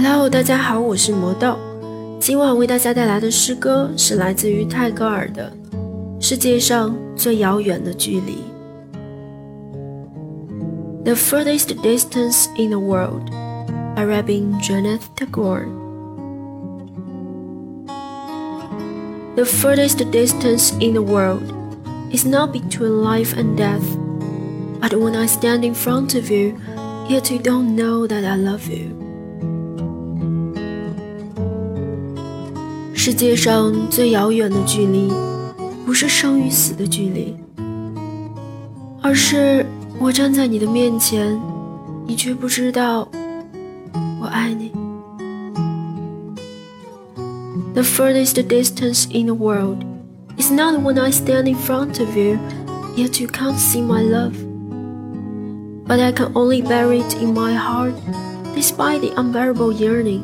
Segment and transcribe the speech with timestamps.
[0.00, 1.58] Hello，大家好，我是魔豆。
[2.20, 5.52] 今晚为大家带来的诗歌是来自于泰戈尔的
[6.24, 8.36] 《世界上最遥远的距离》。
[11.02, 13.28] The furthest distance in the world
[13.96, 15.66] by Rabindranath Tagore.
[19.34, 21.42] The furthest distance in the world
[22.12, 23.82] is not between life and death,
[24.80, 26.54] but when I stand in front of you,
[27.08, 29.07] yet you don't know that I love you.
[33.07, 35.11] 世界上最遥远的距离，
[35.85, 37.35] 不是生与死的距离，
[39.01, 39.65] 而是
[39.99, 41.39] 我站在你的面前，
[42.07, 43.07] 你却不知道
[44.21, 44.71] 我爱你。
[47.73, 49.83] The furthest distance in the world
[50.37, 52.37] is not when I stand in front of you,
[52.95, 54.33] yet you can't see my love.
[55.85, 57.95] But I can only bear it in my heart,
[58.55, 60.23] despite the unbearable yearning.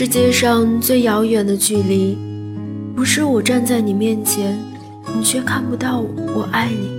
[0.00, 2.18] 世界上最遥远的距离，
[2.94, 4.58] 不是我站在你面前，
[5.14, 6.90] 你却看不到我，我爱你，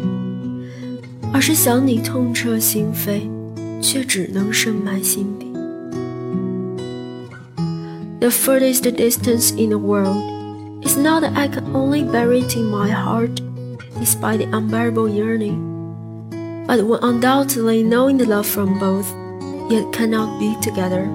[1.32, 3.22] 而是想你痛彻心扉，
[3.82, 5.46] 却只能深埋心底。
[8.20, 10.18] The furthest distance in the world
[10.82, 13.42] is not that I can only bear it in my heart,
[14.00, 15.58] despite the unbearable yearning,
[16.66, 19.06] but when undoubtedly knowing the love from both,
[19.70, 21.08] yet cannot be together.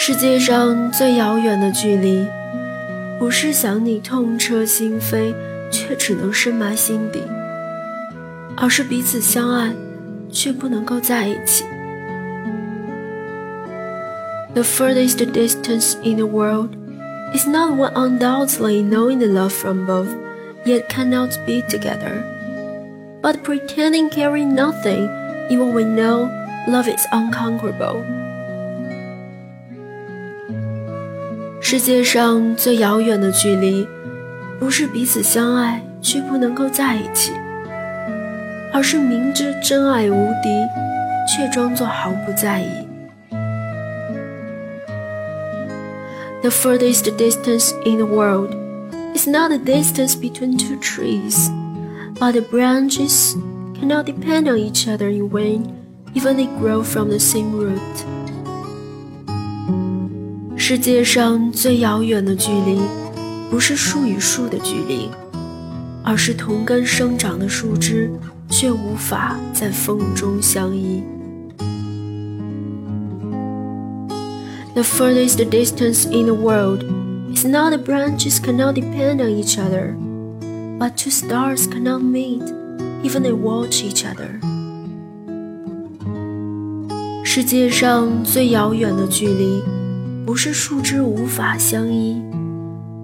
[0.00, 2.26] 世界上最遥远的距离，
[3.18, 5.34] 不是想你痛彻心扉，
[5.70, 7.22] 却只能深埋心底，
[8.56, 9.72] 而是彼此相爱，
[10.30, 11.64] 却不能够在一起。
[14.54, 16.70] The furthest distance in the world
[17.34, 20.08] is not one undoubtedly knowing the love from both,
[20.64, 22.22] yet cannot be together,
[23.20, 25.08] but pretending caring nothing,
[25.50, 26.30] even we know
[26.68, 28.04] love is unconquerable.
[31.70, 33.86] 世界上最遥远的距离，
[34.58, 37.32] 不是彼此相爱却不能够在一起，
[38.72, 40.48] 而是明知真爱无敌，
[41.26, 42.86] 却装作毫不在意。
[46.42, 48.54] The furthest distance in the world
[49.14, 51.50] is not the distance between two trees,
[52.20, 53.34] but the branches
[53.74, 55.64] cannot depend on each other in vain,
[56.14, 57.80] even they grow from the same root.
[60.73, 62.79] 世界上最遥远的距离，
[63.49, 65.09] 不是树与树的距离，
[66.01, 68.09] 而是同根生长的树枝
[68.49, 71.03] 却无法在风中相依。
[74.73, 76.85] The furthest distance in the world
[77.35, 79.93] is not that branches cannot depend on each other,
[80.79, 82.43] but two stars cannot meet,
[83.03, 84.39] even they watch each other.
[87.25, 89.61] 世界上最遥远的距离。
[90.31, 92.23] 不是树枝无法相依，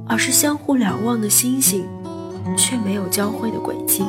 [0.08, 1.84] 而是相互瞭望的星星，
[2.58, 4.02] 却没有交汇的轨迹。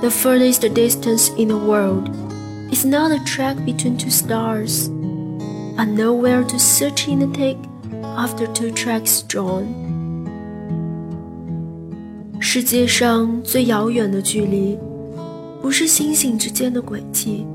[0.00, 2.10] The furthest distance in the world
[2.72, 4.88] is not a track between two stars,
[5.76, 7.58] but nowhere to search in the take
[8.16, 9.62] after two tracks drawn.
[12.40, 14.76] 世界上最遥远的距离，
[15.62, 17.46] 不是星星之间的轨迹。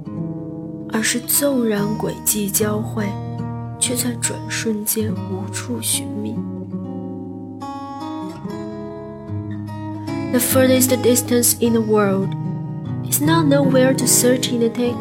[0.91, 3.05] 而是纵然轨迹交汇，
[3.79, 6.35] 却在转瞬间无处寻觅。
[10.31, 12.29] The furthest distance in the world
[13.09, 14.95] is not nowhere to search in the take,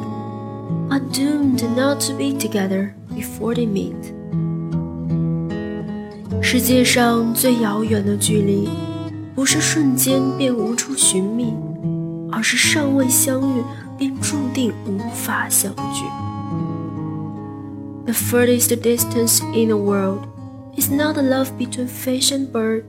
[0.88, 3.94] but doomed not to be together before they meet.
[6.40, 8.68] 世界上最遥远的距离，
[9.34, 11.52] 不是瞬间便无处寻觅，
[12.30, 13.62] 而是尚未相遇。
[13.97, 16.05] 便注定无法相聚。
[18.05, 20.27] The furthest distance in the world
[20.75, 22.83] is not the love between fish and bird.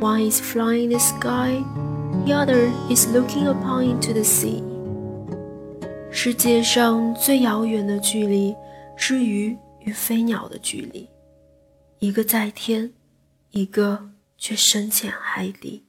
[0.00, 1.64] One is flying in the sky,
[2.24, 4.62] the other is looking upon into the sea.
[6.10, 8.54] 世界上最遥远的距离
[8.96, 11.08] 是鱼与飞鸟的距离，
[11.98, 12.92] 一个在天，
[13.50, 15.84] 一个却深潜海底。